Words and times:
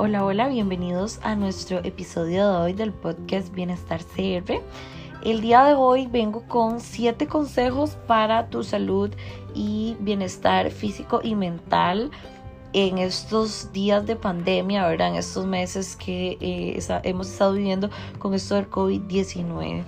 Hola, 0.00 0.24
hola, 0.24 0.46
bienvenidos 0.46 1.18
a 1.24 1.34
nuestro 1.34 1.78
episodio 1.78 2.48
de 2.48 2.56
hoy 2.56 2.72
del 2.72 2.92
podcast 2.92 3.52
Bienestar 3.52 4.00
CR. 4.04 4.62
El 5.24 5.40
día 5.40 5.64
de 5.64 5.74
hoy 5.74 6.06
vengo 6.06 6.46
con 6.46 6.78
7 6.78 7.26
consejos 7.26 7.98
para 8.06 8.48
tu 8.48 8.62
salud 8.62 9.10
y 9.56 9.96
bienestar 9.98 10.70
físico 10.70 11.20
y 11.20 11.34
mental 11.34 12.12
en 12.74 12.98
estos 12.98 13.72
días 13.72 14.06
de 14.06 14.14
pandemia, 14.14 14.86
¿verdad? 14.86 15.08
En 15.08 15.16
estos 15.16 15.46
meses 15.46 15.96
que 15.96 16.38
eh, 16.40 16.78
hemos 17.02 17.28
estado 17.28 17.54
viviendo 17.54 17.90
con 18.20 18.34
esto 18.34 18.54
del 18.54 18.70
COVID-19. 18.70 19.82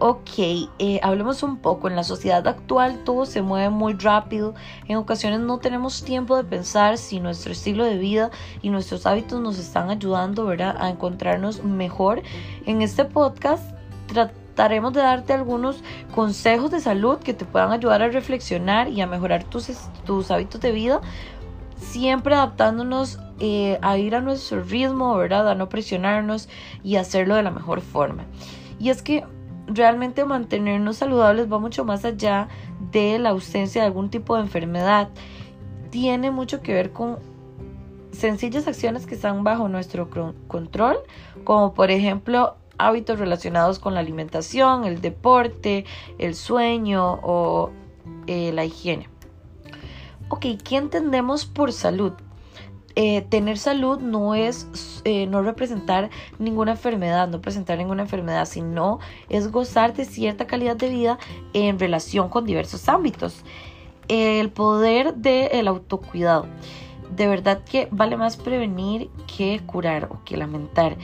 Ok, 0.00 0.38
eh, 0.38 0.98
hablemos 1.02 1.42
un 1.42 1.58
poco. 1.58 1.88
En 1.88 1.94
la 1.94 2.02
sociedad 2.02 2.46
actual 2.48 3.04
todo 3.04 3.26
se 3.26 3.42
mueve 3.42 3.70
muy 3.70 3.94
rápido. 3.94 4.54
En 4.88 4.96
ocasiones 4.96 5.40
no 5.40 5.58
tenemos 5.58 6.02
tiempo 6.02 6.36
de 6.36 6.44
pensar 6.44 6.98
si 6.98 7.20
nuestro 7.20 7.52
estilo 7.52 7.84
de 7.84 7.96
vida 7.96 8.30
y 8.60 8.70
nuestros 8.70 9.06
hábitos 9.06 9.40
nos 9.40 9.58
están 9.58 9.90
ayudando 9.90 10.46
¿verdad? 10.46 10.76
a 10.80 10.90
encontrarnos 10.90 11.62
mejor. 11.62 12.22
En 12.66 12.82
este 12.82 13.04
podcast 13.04 13.62
trataremos 14.08 14.92
de 14.92 15.00
darte 15.00 15.32
algunos 15.32 15.82
consejos 16.12 16.72
de 16.72 16.80
salud 16.80 17.18
que 17.18 17.32
te 17.32 17.44
puedan 17.44 17.70
ayudar 17.70 18.02
a 18.02 18.08
reflexionar 18.08 18.88
y 18.88 19.00
a 19.00 19.06
mejorar 19.06 19.44
tus, 19.44 19.68
tus 20.04 20.30
hábitos 20.30 20.60
de 20.60 20.72
vida. 20.72 21.00
Siempre 21.78 22.34
adaptándonos 22.34 23.20
eh, 23.38 23.78
a 23.80 23.96
ir 23.96 24.16
a 24.16 24.20
nuestro 24.20 24.62
ritmo, 24.62 25.16
¿verdad? 25.16 25.48
A 25.48 25.54
no 25.54 25.68
presionarnos 25.68 26.48
y 26.82 26.96
hacerlo 26.96 27.36
de 27.36 27.44
la 27.44 27.52
mejor 27.52 27.80
forma. 27.80 28.24
Y 28.80 28.90
es 28.90 29.02
que 29.02 29.24
realmente 29.66 30.24
mantenernos 30.24 30.96
saludables 30.96 31.50
va 31.50 31.58
mucho 31.58 31.84
más 31.84 32.04
allá 32.04 32.48
de 32.90 33.18
la 33.18 33.30
ausencia 33.30 33.82
de 33.82 33.86
algún 33.86 34.10
tipo 34.10 34.36
de 34.36 34.42
enfermedad. 34.42 35.08
Tiene 35.90 36.30
mucho 36.30 36.60
que 36.60 36.74
ver 36.74 36.92
con 36.92 37.18
sencillas 38.12 38.66
acciones 38.66 39.06
que 39.06 39.14
están 39.14 39.44
bajo 39.44 39.68
nuestro 39.68 40.08
control, 40.46 40.98
como 41.44 41.74
por 41.74 41.90
ejemplo 41.90 42.56
hábitos 42.78 43.18
relacionados 43.18 43.78
con 43.78 43.94
la 43.94 44.00
alimentación, 44.00 44.84
el 44.84 45.00
deporte, 45.00 45.84
el 46.18 46.34
sueño 46.34 47.20
o 47.22 47.70
eh, 48.26 48.52
la 48.52 48.64
higiene. 48.64 49.08
Ok, 50.28 50.46
¿qué 50.62 50.76
entendemos 50.76 51.46
por 51.46 51.72
salud? 51.72 52.12
Eh, 52.96 53.22
tener 53.22 53.58
salud 53.58 53.98
no 53.98 54.36
es 54.36 55.02
eh, 55.04 55.26
no 55.26 55.42
representar 55.42 56.10
ninguna 56.38 56.72
enfermedad, 56.72 57.26
no 57.28 57.40
presentar 57.40 57.78
ninguna 57.78 58.02
enfermedad, 58.02 58.44
sino 58.44 59.00
es 59.28 59.50
gozar 59.50 59.94
de 59.94 60.04
cierta 60.04 60.46
calidad 60.46 60.76
de 60.76 60.88
vida 60.88 61.18
en 61.54 61.78
relación 61.78 62.28
con 62.28 62.44
diversos 62.44 62.88
ámbitos. 62.88 63.42
El 64.06 64.50
poder 64.50 65.14
del 65.14 65.66
autocuidado. 65.66 66.46
De 67.16 67.26
verdad 67.26 67.62
que 67.64 67.88
vale 67.90 68.16
más 68.16 68.36
prevenir 68.36 69.10
que 69.36 69.60
curar 69.66 70.08
o 70.10 70.22
que 70.24 70.36
lamentar. 70.36 70.96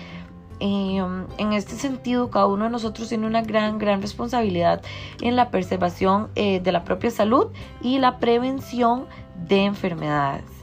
Em, 0.61 1.27
en 1.39 1.53
este 1.55 1.75
sentido, 1.75 2.31
cada 2.31 2.47
uno 2.47 2.65
de 2.65 2.71
nosotros 2.71 3.09
tiene 3.09 3.27
una 3.27 3.43
gran, 3.43 3.79
gran 3.79 4.03
responsabilidad 4.03 4.83
en 5.23 5.35
la 5.35 5.51
preservación 5.51 6.29
eh, 6.35 6.61
de 6.61 6.71
la 6.71 6.85
propia 6.85 7.11
salud 7.11 7.49
y 7.81 7.99
la 7.99 8.19
prevención 8.19 9.07
de 9.49 9.65
enfermedades. 9.65 10.60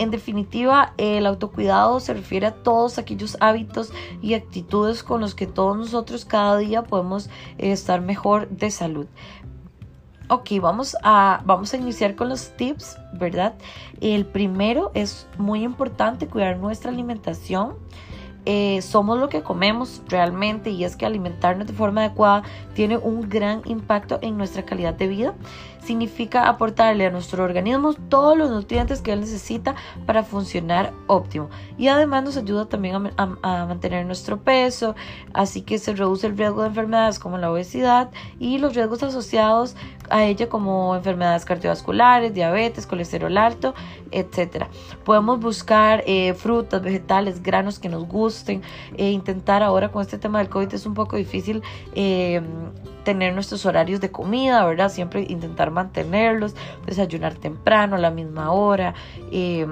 En 0.00 0.10
definitiva, 0.10 0.94
el 0.96 1.26
autocuidado 1.26 2.00
se 2.00 2.14
refiere 2.14 2.46
a 2.46 2.54
todos 2.54 2.96
aquellos 2.96 3.36
hábitos 3.38 3.92
y 4.22 4.32
actitudes 4.32 5.02
con 5.02 5.20
los 5.20 5.34
que 5.34 5.46
todos 5.46 5.76
nosotros 5.76 6.24
cada 6.24 6.56
día 6.56 6.84
podemos 6.84 7.26
eh, 7.58 7.70
estar 7.70 8.00
mejor 8.00 8.48
de 8.48 8.70
salud. 8.70 9.06
Ok, 10.30 10.52
vamos 10.58 10.96
a, 11.02 11.42
vamos 11.44 11.74
a 11.74 11.76
iniciar 11.76 12.16
con 12.16 12.30
los 12.30 12.56
tips, 12.56 12.96
¿verdad? 13.12 13.56
El 14.00 14.24
primero 14.24 14.90
es 14.94 15.26
muy 15.36 15.64
importante 15.64 16.28
cuidar 16.28 16.56
nuestra 16.56 16.90
alimentación. 16.90 17.74
Eh, 18.46 18.80
somos 18.80 19.18
lo 19.18 19.28
que 19.28 19.42
comemos 19.42 20.02
realmente 20.08 20.70
y 20.70 20.84
es 20.84 20.96
que 20.96 21.04
alimentarnos 21.04 21.66
de 21.66 21.74
forma 21.74 22.04
adecuada 22.04 22.42
tiene 22.74 22.96
un 22.96 23.28
gran 23.28 23.60
impacto 23.66 24.18
en 24.22 24.38
nuestra 24.38 24.64
calidad 24.64 24.94
de 24.94 25.08
vida. 25.08 25.34
Significa 25.84 26.48
aportarle 26.48 27.06
a 27.06 27.10
nuestro 27.10 27.42
organismo 27.42 27.94
todos 27.94 28.36
los 28.36 28.50
nutrientes 28.50 29.00
que 29.00 29.12
él 29.12 29.20
necesita 29.20 29.74
para 30.06 30.22
funcionar 30.22 30.92
óptimo 31.06 31.48
y 31.78 31.88
además 31.88 32.22
nos 32.22 32.36
ayuda 32.36 32.66
también 32.66 33.10
a, 33.16 33.26
mantener 33.66 34.04
nuestro 34.04 34.38
peso, 34.42 34.94
así 35.32 35.62
que 35.62 35.78
se 35.78 35.94
reduce 35.94 36.26
el 36.26 36.36
riesgo 36.36 36.62
de 36.62 36.68
enfermedades 36.68 37.18
como 37.18 37.38
la 37.38 37.50
obesidad 37.50 38.10
y 38.38 38.58
los 38.58 38.74
riesgos 38.74 39.02
asociados 39.02 39.74
a 40.10 40.24
ella 40.24 40.48
como 40.48 40.94
enfermedades 40.94 41.44
cardiovasculares, 41.44 42.34
diabetes, 42.34 42.86
colesterol 42.86 43.36
alto, 43.38 43.74
etc. 44.10 44.66
Podemos 45.04 45.40
buscar 45.40 46.02
eh, 46.06 46.34
frutas, 46.34 46.82
vegetales, 46.82 47.42
granos 47.42 47.78
que 47.78 47.88
nos 47.88 48.06
gusten 48.06 48.29
e 48.96 49.10
intentar 49.10 49.62
ahora 49.62 49.90
con 49.90 50.02
este 50.02 50.18
tema 50.18 50.38
del 50.38 50.48
COVID 50.48 50.72
es 50.74 50.86
un 50.86 50.94
poco 50.94 51.16
difícil 51.16 51.62
eh, 51.94 52.40
tener 53.04 53.34
nuestros 53.34 53.66
horarios 53.66 54.00
de 54.00 54.10
comida, 54.10 54.64
¿verdad? 54.64 54.90
Siempre 54.90 55.26
intentar 55.28 55.70
mantenerlos, 55.70 56.54
desayunar 56.86 57.34
temprano, 57.34 57.96
a 57.96 57.98
la 57.98 58.10
misma 58.10 58.52
hora. 58.52 58.94
Eh, 59.30 59.66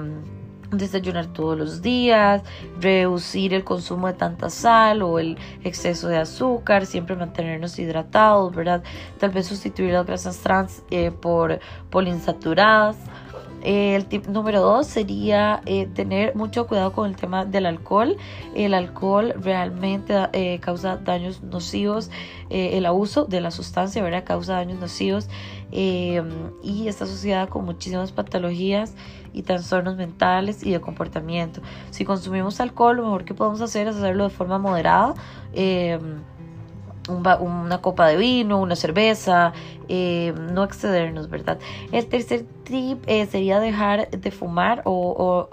desayunar 0.71 1.27
todos 1.27 1.57
los 1.57 1.81
días, 1.81 2.43
reducir 2.79 3.53
el 3.53 3.63
consumo 3.63 4.07
de 4.07 4.13
tanta 4.13 4.49
sal 4.49 5.01
o 5.01 5.19
el 5.19 5.37
exceso 5.63 6.07
de 6.07 6.17
azúcar, 6.17 6.85
siempre 6.85 7.15
mantenernos 7.15 7.77
hidratados, 7.79 8.53
¿verdad? 8.53 8.83
Tal 9.19 9.31
vez 9.31 9.47
sustituir 9.47 9.93
las 9.93 10.05
grasas 10.05 10.37
trans 10.37 10.83
eh, 10.91 11.11
por 11.11 11.59
poliinsaturadas. 11.89 12.97
Eh, 13.63 13.95
el 13.95 14.05
tip 14.05 14.27
número 14.27 14.61
dos 14.61 14.87
sería 14.87 15.61
eh, 15.65 15.87
tener 15.87 16.35
mucho 16.35 16.67
cuidado 16.67 16.91
con 16.91 17.09
el 17.09 17.15
tema 17.15 17.45
del 17.45 17.65
alcohol. 17.65 18.17
El 18.55 18.73
alcohol 18.73 19.33
realmente 19.37 20.59
causa 20.61 20.97
daños 20.97 21.43
nocivos. 21.43 22.09
el 22.49 22.85
abuso 22.85 23.25
de 23.25 23.41
la 23.41 23.51
sustancia 23.51 24.01
¿verdad? 24.01 24.23
causa 24.23 24.53
daños 24.53 24.79
nocivos 24.79 25.29
y 25.71 26.87
está 26.87 27.03
asociada 27.03 27.47
con 27.47 27.65
muchísimas 27.65 28.11
patologías 28.11 28.95
y 29.33 29.43
trastornos 29.43 29.95
mentales 29.97 30.63
y 30.63 30.71
de 30.71 30.81
comportamiento. 30.81 31.61
Si 31.91 32.05
consumimos 32.05 32.59
alcohol, 32.59 32.97
lo 32.97 33.03
mejor 33.03 33.25
que 33.25 33.33
podemos 33.33 33.61
hacer 33.61 33.87
es 33.87 33.95
hacerlo 33.95 34.23
de 34.23 34.29
forma 34.29 34.57
moderada. 34.57 35.13
Una 37.09 37.81
copa 37.81 38.07
de 38.07 38.17
vino, 38.17 38.59
una 38.59 38.75
cerveza, 38.75 39.53
eh, 39.87 40.33
no 40.51 40.63
excedernos, 40.63 41.29
¿verdad? 41.29 41.59
El 41.91 42.07
tercer 42.07 42.45
tip 42.63 43.03
eh, 43.07 43.25
sería 43.25 43.59
dejar 43.59 44.09
de 44.09 44.31
fumar 44.31 44.83
o, 44.85 45.49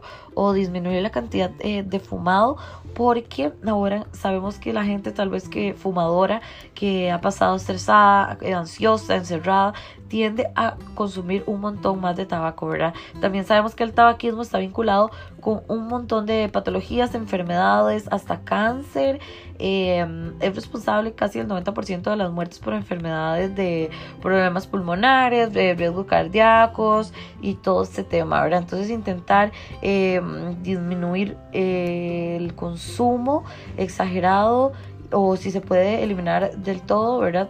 disminuir 0.55 1.03
la 1.03 1.11
cantidad 1.11 1.51
de 1.51 2.01
fumado 2.01 2.57
porque 2.97 3.53
ahora 3.67 4.07
sabemos 4.13 4.59
que 4.59 4.73
la 4.73 4.83
gente 4.83 5.13
tal 5.13 5.29
vez 5.29 5.51
que 5.51 5.75
fumadora, 5.75 6.41
que 6.75 7.11
ha 7.11 7.21
pasado 7.21 7.57
estresada, 7.57 8.39
ansiosa, 8.55 9.17
encerrada, 9.17 9.75
tiende 10.09 10.49
a 10.55 10.77
consumir 10.95 11.45
un 11.47 11.61
montón 11.61 12.01
más 12.01 12.17
de 12.17 12.25
tabaco, 12.25 12.67
¿verdad? 12.67 12.95
También 13.21 13.45
sabemos 13.45 13.75
que 13.75 13.85
el 13.85 13.93
tabaquismo 13.93 14.41
está 14.41 14.59
vinculado 14.59 15.11
con 15.41 15.63
un 15.69 15.89
montón 15.89 16.27
de 16.27 16.49
patologías, 16.49 17.15
enfermedades, 17.15 18.09
hasta 18.11 18.41
cáncer. 18.41 19.21
Em, 19.59 20.35
es 20.41 20.55
responsable 20.55 21.13
casi 21.13 21.39
el 21.39 21.49
90% 21.49 22.11
de 22.11 22.17
las 22.17 22.31
muertes 22.31 22.59
por 22.59 22.75
enfermedades 22.75 23.55
de 23.55 23.91
problemas 24.21 24.67
pulmonares, 24.67 25.53
de 25.53 25.75
riesgos 25.75 26.07
cardíacos 26.07 27.13
y 27.41 27.55
todo 27.55 27.83
este 27.83 28.05
tema, 28.05 28.43
¿verdad? 28.43 28.61
Entonces 28.61 28.91
intentar 28.91 29.53
em, 29.83 30.25
disminuir 30.62 31.37
eh, 31.53 32.37
el 32.41 32.54
consumo 32.54 33.44
exagerado 33.76 34.72
o 35.12 35.37
si 35.37 35.50
se 35.50 35.60
puede 35.60 36.03
eliminar 36.03 36.56
del 36.56 36.82
todo, 36.82 37.19
¿verdad? 37.19 37.48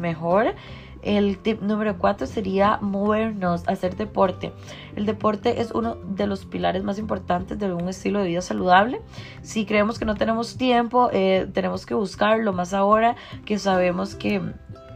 Mejor. 0.00 0.54
El 1.02 1.38
tip 1.38 1.62
número 1.62 1.98
cuatro 1.98 2.26
sería 2.26 2.78
movernos, 2.80 3.62
hacer 3.68 3.94
deporte. 3.94 4.52
El 4.96 5.06
deporte 5.06 5.60
es 5.60 5.70
uno 5.70 5.94
de 5.94 6.26
los 6.26 6.46
pilares 6.46 6.82
más 6.82 6.98
importantes 6.98 7.60
de 7.60 7.72
un 7.72 7.88
estilo 7.88 8.18
de 8.18 8.26
vida 8.26 8.40
saludable. 8.40 9.00
Si 9.40 9.66
creemos 9.66 10.00
que 10.00 10.04
no 10.04 10.16
tenemos 10.16 10.56
tiempo, 10.56 11.08
eh, 11.12 11.48
tenemos 11.52 11.86
que 11.86 11.94
buscarlo 11.94 12.52
más 12.52 12.74
ahora 12.74 13.14
que 13.44 13.60
sabemos 13.60 14.16
que 14.16 14.42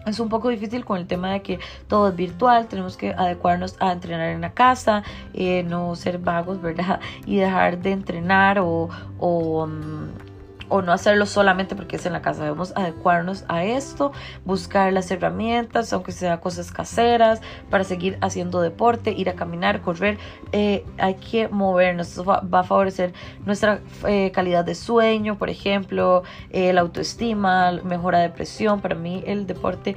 es 0.07 0.21
un 0.21 0.29
poco 0.29 0.49
difícil 0.49 0.85
con 0.85 0.99
el 0.99 1.07
tema 1.07 1.33
de 1.33 1.43
que 1.43 1.59
todo 1.89 2.09
es 2.09 2.17
virtual, 2.17 2.67
tenemos 2.69 2.97
que 2.97 3.11
adecuarnos 3.13 3.77
a 3.81 3.93
entrenar 3.93 4.31
en 4.31 4.41
la 4.41 4.53
casa, 4.53 5.03
eh, 5.35 5.63
no 5.63 5.95
ser 5.97 6.19
vagos, 6.19 6.61
¿verdad? 6.61 7.01
Y 7.27 7.37
dejar 7.37 7.79
de 7.81 7.93
entrenar 7.93 8.59
o, 8.59 8.89
o 9.19 9.67
mm, 9.67 10.30
o 10.71 10.81
no 10.81 10.93
hacerlo 10.93 11.27
solamente 11.27 11.77
porque 11.77 11.97
es 11.97 12.07
en 12.07 12.15
la 12.15 12.23
casa. 12.23 12.45
Debemos 12.45 12.73
adecuarnos 12.77 13.45
a 13.49 13.65
esto, 13.65 14.13
buscar 14.47 14.93
las 14.93 15.11
herramientas, 15.11 15.93
aunque 15.93 16.13
sea 16.13 16.41
cosas 16.41 16.73
caseras, 16.73 17.43
para 17.69 17.85
seguir 17.85 18.17
haciendo 18.23 18.63
deporte, 18.63 19.13
ir 19.13 19.29
a 19.29 19.35
caminar, 19.35 19.83
correr. 19.83 20.17
Eh, 20.53 20.87
hay 20.97 21.15
que 21.17 21.49
movernos. 21.49 22.13
Eso 22.13 22.25
va, 22.25 22.41
a 22.51 22.63
favorecer 22.63 23.13
nuestra 23.45 23.81
eh, 24.07 24.31
calidad 24.33 24.65
de 24.65 24.75
sueño, 24.75 25.37
por 25.37 25.51
ejemplo, 25.51 26.23
eh, 26.51 26.73
la 26.73 26.81
autoestima, 26.81 27.73
mejora 27.85 28.21
de 28.21 28.31
presión. 28.31 28.81
Para 28.81 28.95
mí 28.95 29.23
el 29.27 29.47
deporte 29.47 29.97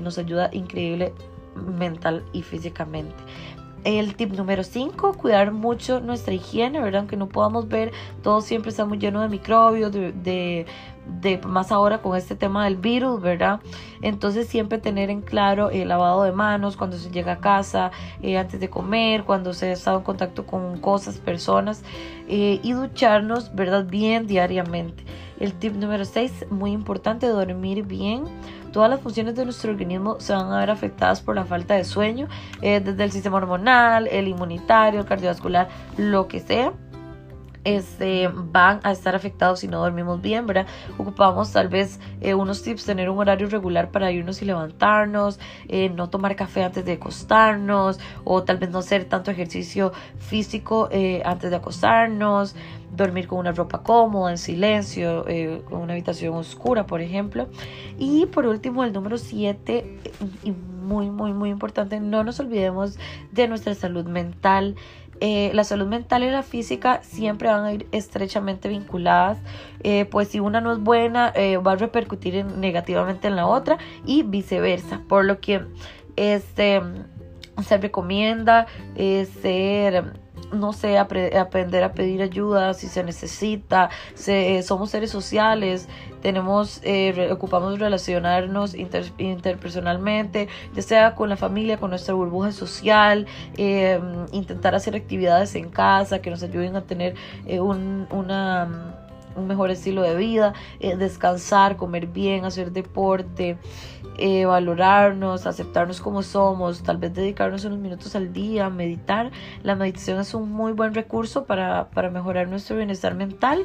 nos 0.00 0.18
ayuda 0.18 0.50
increíble 0.52 1.14
mental 1.54 2.24
y 2.32 2.42
físicamente. 2.42 3.14
El 3.84 4.16
tip 4.16 4.32
número 4.32 4.64
5, 4.64 5.14
cuidar 5.14 5.52
mucho 5.52 6.00
nuestra 6.00 6.34
higiene, 6.34 6.80
¿verdad? 6.80 7.00
Aunque 7.00 7.16
no 7.16 7.28
podamos 7.28 7.68
ver, 7.68 7.92
todo 8.22 8.40
siempre 8.40 8.70
está 8.70 8.84
muy 8.84 8.98
lleno 8.98 9.22
de 9.22 9.28
microbios, 9.28 9.92
de, 9.92 10.12
de, 10.12 10.66
más 11.46 11.72
ahora 11.72 11.98
con 11.98 12.16
este 12.16 12.34
tema 12.34 12.64
del 12.64 12.76
virus, 12.76 13.20
¿verdad? 13.20 13.60
Entonces 14.02 14.48
siempre 14.48 14.78
tener 14.78 15.10
en 15.10 15.20
claro 15.20 15.70
el 15.70 15.88
lavado 15.88 16.22
de 16.22 16.32
manos 16.32 16.76
cuando 16.76 16.96
se 16.96 17.10
llega 17.10 17.32
a 17.32 17.38
casa, 17.38 17.90
eh, 18.22 18.38
antes 18.38 18.60
de 18.60 18.70
comer, 18.70 19.24
cuando 19.24 19.54
se 19.54 19.66
ha 19.66 19.72
estado 19.72 19.98
en 19.98 20.04
contacto 20.04 20.46
con 20.46 20.78
cosas, 20.78 21.18
personas 21.18 21.82
eh, 22.28 22.60
y 22.62 22.72
ducharnos, 22.72 23.54
¿verdad? 23.54 23.84
Bien 23.86 24.26
diariamente. 24.26 25.04
El 25.40 25.54
tip 25.54 25.74
número 25.74 26.04
6, 26.04 26.46
muy 26.50 26.72
importante, 26.72 27.26
dormir 27.28 27.84
bien 27.84 28.24
todas 28.72 28.90
las 28.90 29.00
funciones 29.00 29.34
de 29.34 29.44
nuestro 29.44 29.70
organismo 29.70 30.20
se 30.20 30.32
van 30.32 30.52
a 30.52 30.60
ver 30.60 30.70
afectadas 30.70 31.20
por 31.20 31.34
la 31.34 31.44
falta 31.44 31.74
de 31.74 31.84
sueño, 31.84 32.28
eh, 32.62 32.80
desde 32.80 33.04
el 33.04 33.12
sistema 33.12 33.38
hormonal, 33.38 34.06
el 34.08 34.28
inmunitario, 34.28 35.00
el 35.00 35.06
cardiovascular, 35.06 35.68
lo 35.96 36.28
que 36.28 36.40
sea. 36.40 36.72
Este, 37.68 38.30
van 38.32 38.80
a 38.82 38.92
estar 38.92 39.14
afectados 39.14 39.60
si 39.60 39.68
no 39.68 39.80
dormimos 39.80 40.22
bien, 40.22 40.46
¿verdad? 40.46 40.66
Ocupamos 40.96 41.52
tal 41.52 41.68
vez 41.68 42.00
eh, 42.22 42.32
unos 42.32 42.62
tips, 42.62 42.86
tener 42.86 43.10
un 43.10 43.18
horario 43.18 43.46
regular 43.46 43.90
para 43.90 44.10
irnos 44.10 44.40
y 44.40 44.46
levantarnos, 44.46 45.38
eh, 45.68 45.90
no 45.90 46.08
tomar 46.08 46.34
café 46.34 46.64
antes 46.64 46.86
de 46.86 46.92
acostarnos 46.92 48.00
o 48.24 48.42
tal 48.42 48.56
vez 48.56 48.70
no 48.70 48.78
hacer 48.78 49.04
tanto 49.04 49.30
ejercicio 49.30 49.92
físico 50.18 50.88
antes 51.24 51.50
de 51.50 51.56
acostarnos, 51.56 52.54
dormir 52.96 53.28
con 53.28 53.38
una 53.38 53.52
ropa 53.52 53.82
cómoda, 53.82 54.30
en 54.30 54.38
silencio, 54.38 55.26
eh, 55.28 55.62
con 55.68 55.80
una 55.80 55.92
habitación 55.92 56.34
oscura, 56.34 56.86
por 56.86 57.00
ejemplo. 57.00 57.48
Y 57.98 58.26
por 58.26 58.46
último, 58.46 58.84
el 58.84 58.92
número 58.92 59.18
7, 59.18 59.98
y 60.42 60.50
muy, 60.52 61.10
muy, 61.10 61.32
muy 61.32 61.50
importante, 61.50 62.00
no 62.00 62.24
nos 62.24 62.40
olvidemos 62.40 62.98
de 63.32 63.48
nuestra 63.48 63.74
salud 63.74 64.06
mental. 64.06 64.76
Eh, 65.20 65.50
la 65.54 65.64
salud 65.64 65.86
mental 65.86 66.22
y 66.22 66.30
la 66.30 66.42
física 66.42 67.00
siempre 67.02 67.48
van 67.48 67.64
a 67.64 67.72
ir 67.72 67.86
estrechamente 67.92 68.68
vinculadas, 68.68 69.38
eh, 69.82 70.04
pues 70.04 70.28
si 70.28 70.40
una 70.40 70.60
no 70.60 70.72
es 70.72 70.78
buena, 70.78 71.32
va 71.66 71.72
a 71.72 71.76
repercutir 71.76 72.44
negativamente 72.44 73.28
en 73.28 73.36
la 73.36 73.46
otra 73.46 73.78
y 74.06 74.22
viceversa, 74.22 75.02
por 75.08 75.24
lo 75.24 75.40
que 75.40 75.62
este, 76.16 76.80
se 77.66 77.78
recomienda 77.78 78.66
ser 78.96 80.12
no 80.52 80.72
sé, 80.72 80.98
aprender 80.98 81.82
a 81.82 81.92
pedir 81.92 82.22
ayuda 82.22 82.74
si 82.74 82.88
se 82.88 83.04
necesita. 83.04 83.90
Se, 84.14 84.62
somos 84.62 84.90
seres 84.90 85.10
sociales, 85.10 85.88
tenemos, 86.22 86.80
eh, 86.84 87.30
ocupamos 87.30 87.78
relacionarnos 87.78 88.74
interpersonalmente, 88.74 90.48
ya 90.74 90.82
sea 90.82 91.14
con 91.14 91.28
la 91.28 91.36
familia, 91.36 91.78
con 91.78 91.90
nuestra 91.90 92.14
burbuja 92.14 92.52
social, 92.52 93.26
em, 93.56 94.26
intentar 94.32 94.74
hacer 94.74 94.96
actividades 94.96 95.54
en 95.54 95.70
casa 95.70 96.20
que 96.20 96.30
nos 96.30 96.42
ayuden 96.42 96.76
a 96.76 96.82
tener 96.82 97.14
eh, 97.46 97.60
un, 97.60 98.06
una 98.10 99.07
un 99.38 99.46
mejor 99.46 99.70
estilo 99.70 100.02
de 100.02 100.14
vida, 100.14 100.52
eh, 100.80 100.96
descansar, 100.96 101.76
comer 101.76 102.06
bien, 102.06 102.44
hacer 102.44 102.72
deporte, 102.72 103.58
eh, 104.18 104.44
valorarnos, 104.44 105.46
aceptarnos 105.46 106.00
como 106.00 106.22
somos, 106.22 106.82
tal 106.82 106.98
vez 106.98 107.14
dedicarnos 107.14 107.64
unos 107.64 107.78
minutos 107.78 108.14
al 108.16 108.32
día, 108.32 108.68
meditar. 108.70 109.30
La 109.62 109.74
meditación 109.74 110.18
es 110.20 110.34
un 110.34 110.50
muy 110.50 110.72
buen 110.72 110.94
recurso 110.94 111.44
para, 111.44 111.88
mejorar 112.12 112.48
nuestro 112.48 112.76
bienestar 112.76 113.14
mental 113.14 113.64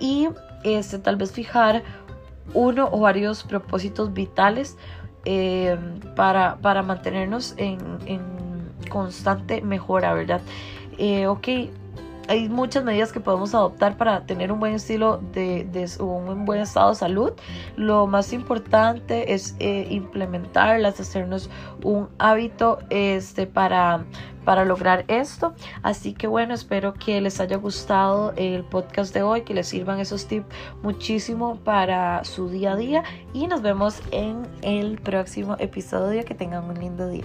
y 0.00 0.28
este, 0.64 0.98
tal 0.98 1.16
vez 1.16 1.32
fijar 1.32 1.82
uno 2.54 2.88
o 2.90 3.00
varios 3.00 3.44
propósitos 3.44 4.12
vitales 4.12 4.76
eh, 5.24 5.76
para, 6.16 6.56
para, 6.56 6.82
mantenernos 6.82 7.54
en, 7.56 7.78
en, 8.06 8.40
constante 8.88 9.60
mejora, 9.60 10.14
¿verdad? 10.14 10.40
ok, 11.28 11.48
hay 12.30 12.48
muchas 12.48 12.84
medidas 12.84 13.12
que 13.12 13.18
podemos 13.18 13.56
adoptar 13.56 13.96
para 13.96 14.24
tener 14.24 14.52
un 14.52 14.60
buen 14.60 14.76
estilo 14.76 15.20
de, 15.32 15.66
un 15.98 16.44
buen 16.44 16.60
estado 16.60 16.90
de 16.90 16.94
salud. 16.94 17.32
Lo 17.74 18.06
más 18.06 18.32
importante 18.32 19.34
es 19.34 19.56
eh, 19.58 19.88
implementarlas, 19.90 21.00
hacernos 21.00 21.50
un 21.82 22.08
hábito 22.18 22.78
este, 22.88 23.48
para, 23.48 24.04
para 24.44 24.64
lograr 24.64 25.04
esto. 25.08 25.54
Así 25.82 26.12
que 26.12 26.28
bueno, 26.28 26.54
espero 26.54 26.94
que 26.94 27.20
les 27.20 27.40
haya 27.40 27.56
gustado 27.56 28.32
el 28.36 28.62
podcast 28.62 29.12
de 29.12 29.24
hoy, 29.24 29.42
que 29.42 29.52
les 29.52 29.66
sirvan 29.66 29.98
esos 29.98 30.28
tips 30.28 30.46
muchísimo 30.84 31.56
para 31.56 32.22
su 32.22 32.48
día 32.48 32.74
a 32.74 32.76
día 32.76 33.02
y 33.32 33.48
nos 33.48 33.60
vemos 33.60 34.00
en 34.12 34.46
el 34.62 35.00
próximo 35.00 35.56
episodio. 35.58 36.24
Que 36.24 36.36
tengan 36.36 36.62
un 36.62 36.78
lindo 36.78 37.08
día. 37.08 37.24